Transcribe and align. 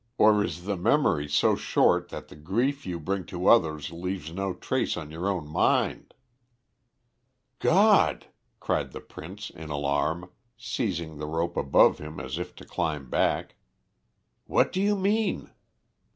Or 0.17 0.43
is 0.43 0.65
your 0.65 0.77
memory 0.77 1.29
so 1.29 1.55
short 1.55 2.09
that 2.09 2.27
the 2.29 2.35
grief 2.35 2.87
you 2.87 2.99
bring 2.99 3.23
to 3.27 3.45
others 3.45 3.91
leaves 3.91 4.33
no 4.33 4.51
trace 4.55 4.97
on 4.97 5.11
your 5.11 5.29
own 5.29 5.47
mind?" 5.47 6.15
"God!" 7.59 8.25
cried 8.59 8.93
the 8.93 8.99
Prince 8.99 9.51
in 9.51 9.69
alarm, 9.69 10.31
seizing 10.57 11.17
the 11.19 11.27
rope 11.27 11.55
above 11.55 11.99
him 11.99 12.19
as 12.19 12.39
if 12.39 12.55
to 12.55 12.65
climb 12.65 13.11
back. 13.11 13.57
"What 14.47 14.71
do 14.71 14.81
you 14.81 14.95
mean?" 14.95 15.51